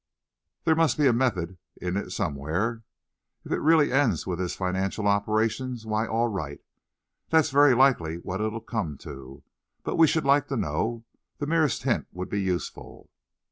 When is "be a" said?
0.97-1.13